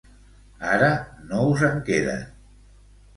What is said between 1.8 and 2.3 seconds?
queden.